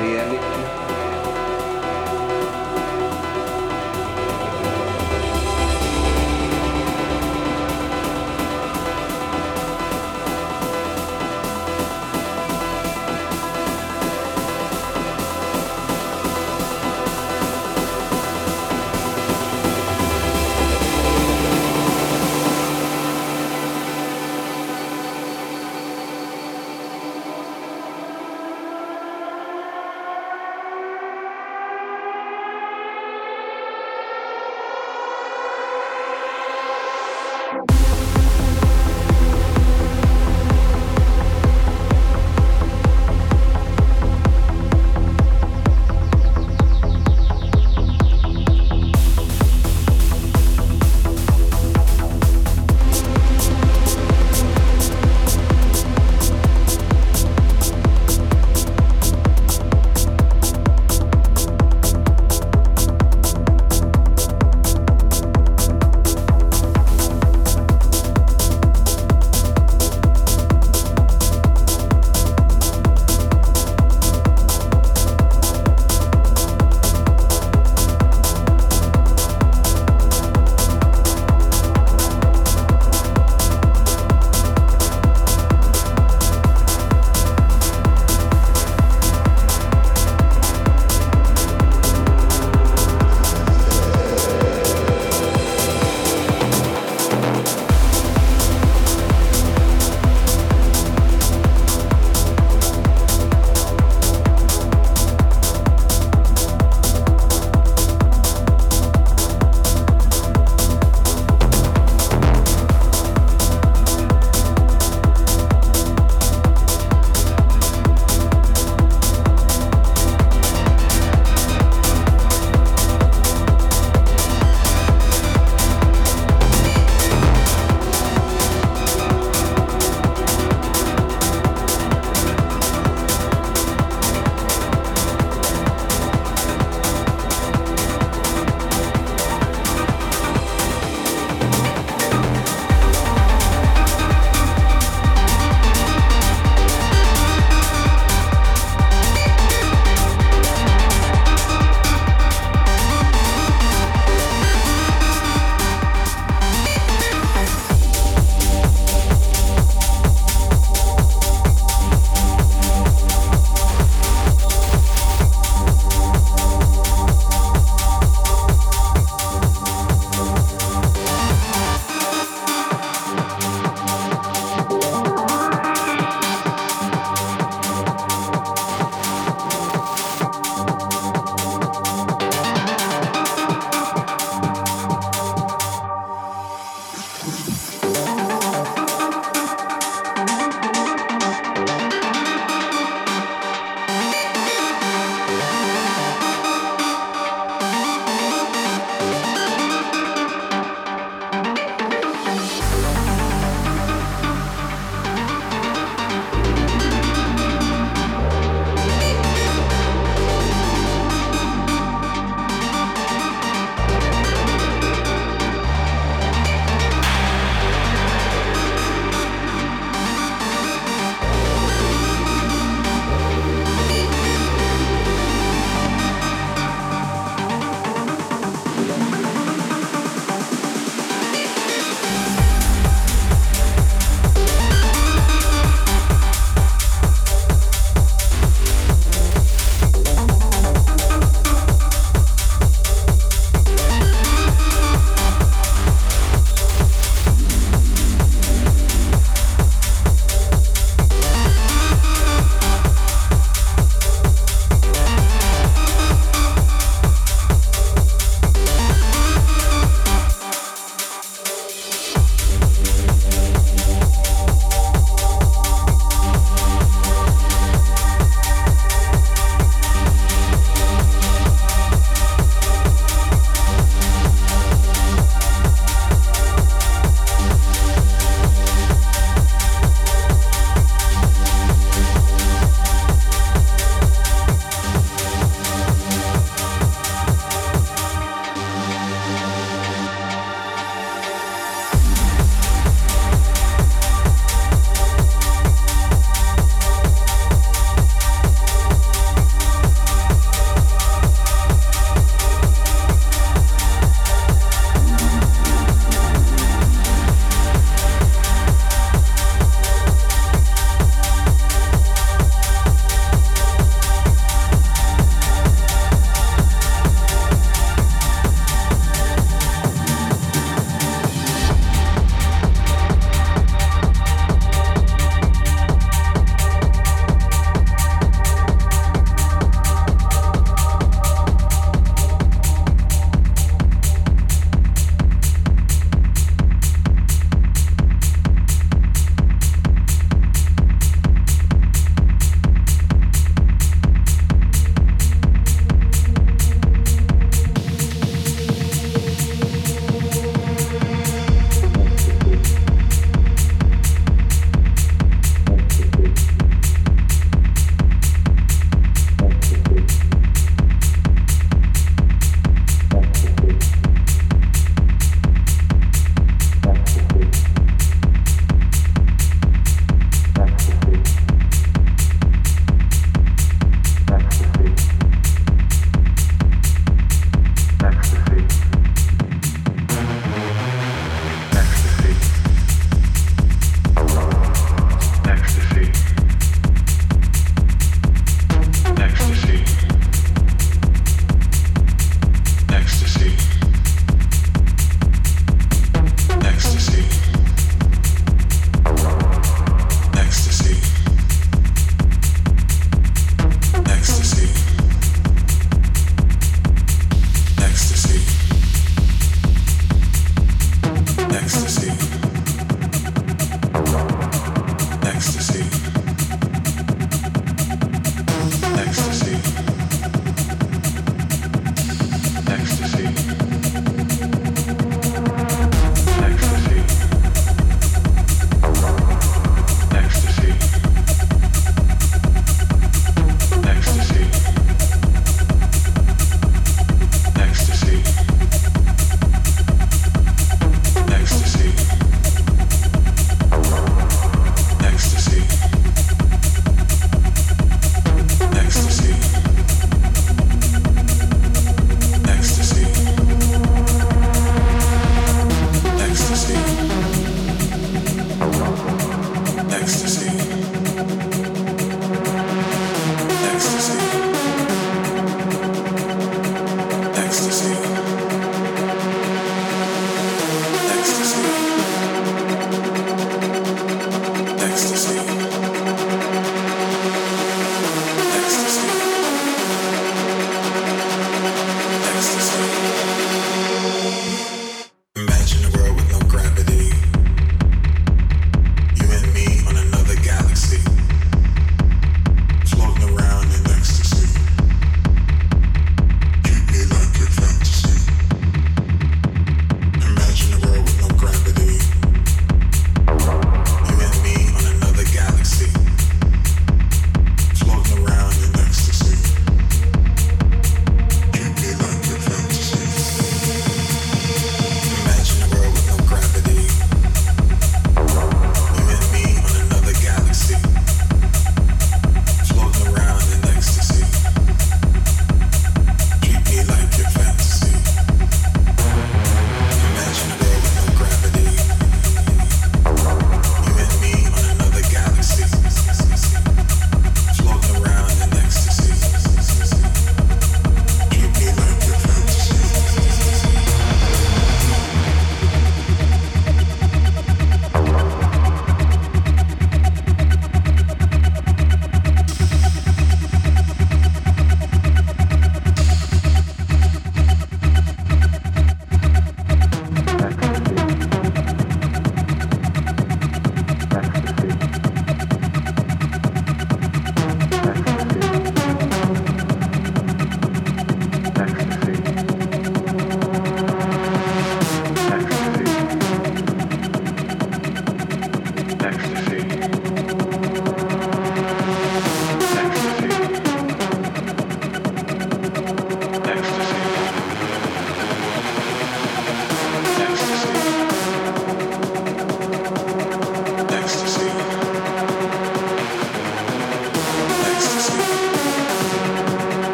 [0.00, 0.65] reality.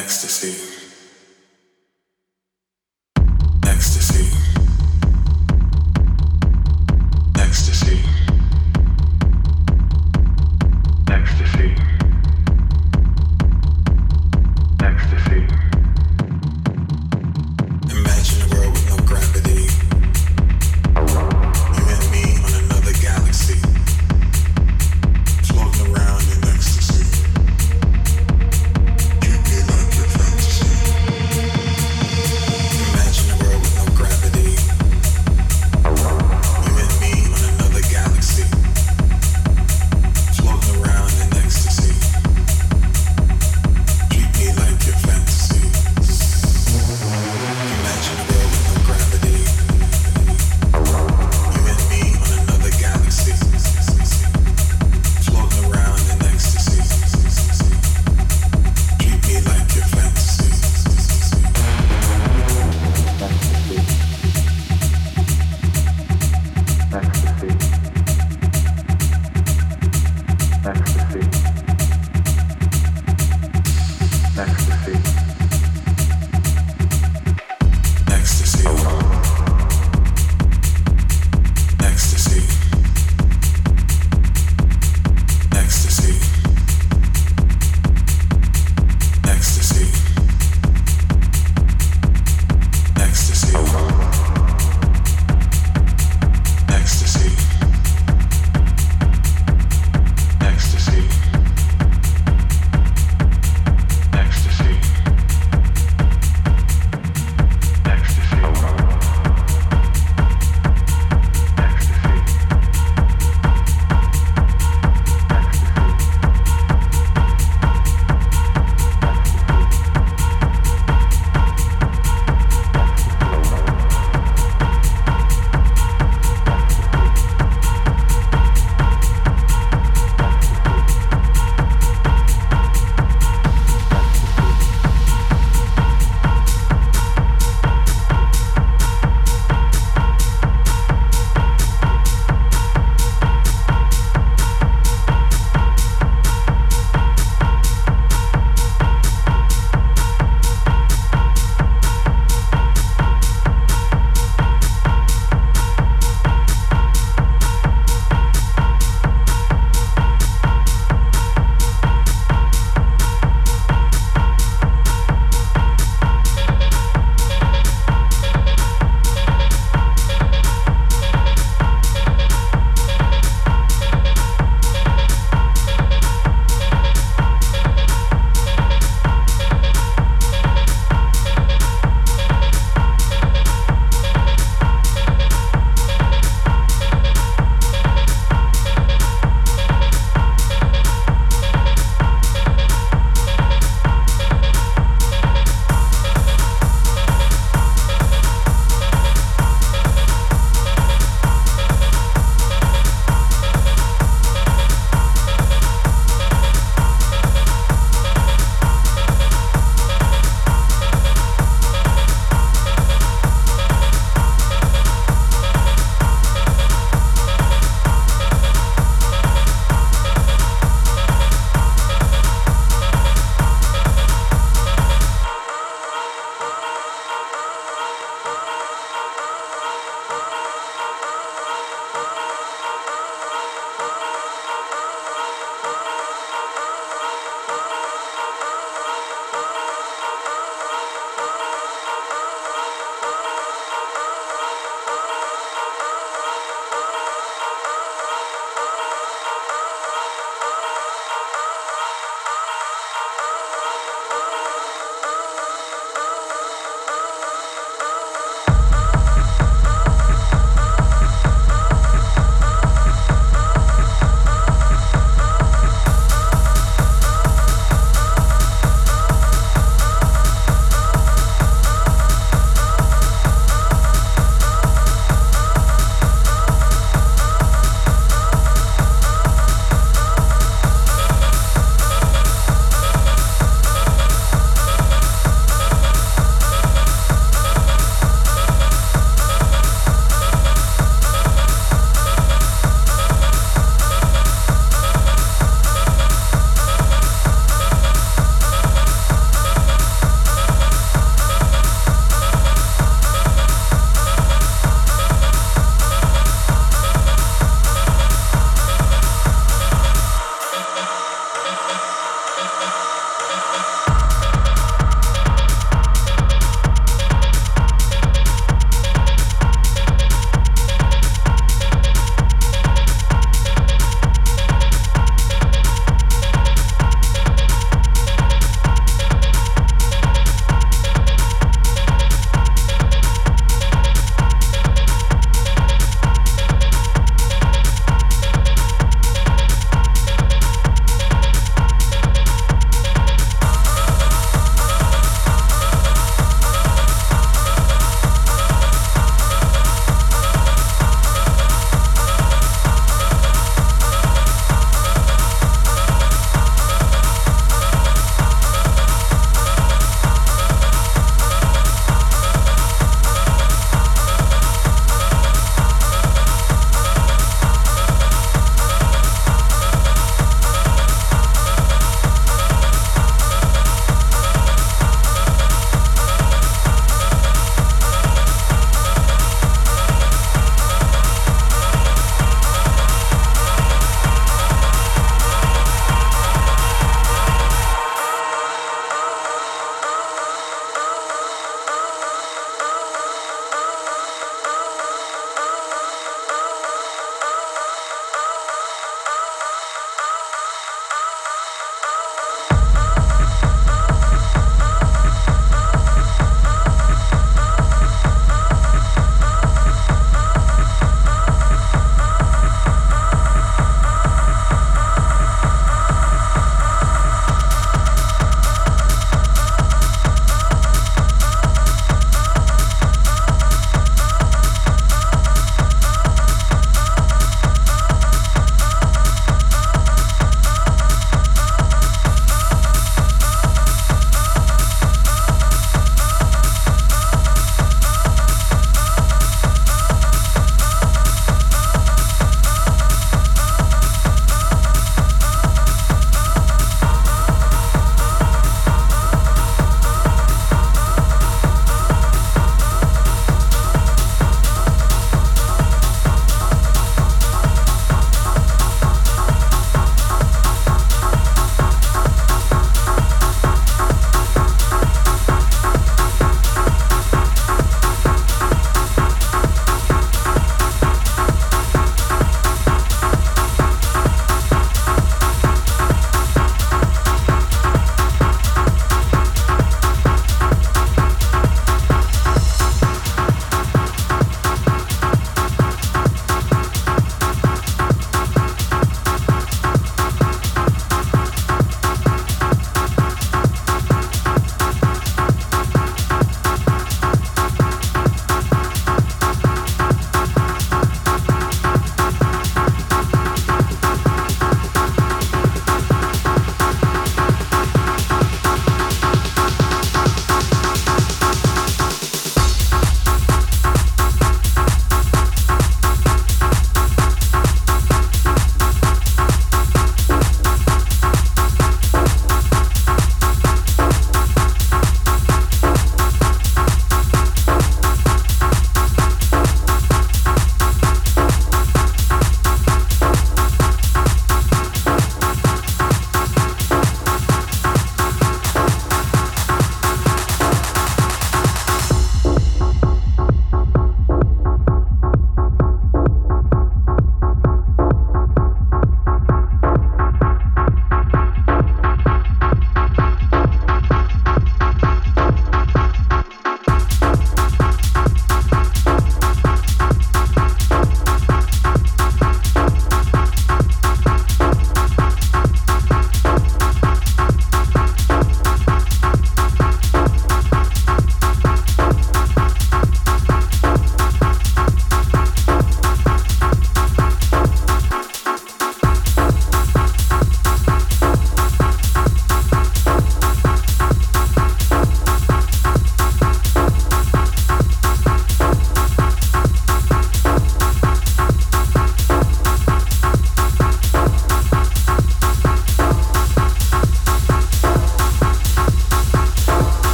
[0.00, 0.69] ecstasy.